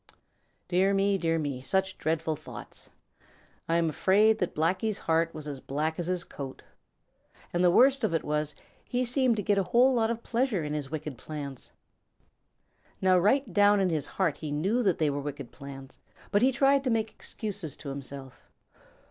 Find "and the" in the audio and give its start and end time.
7.53-7.69